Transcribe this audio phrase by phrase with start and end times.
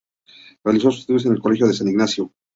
[0.63, 2.31] Realizó sus estudios en el Colegio San Ignacio.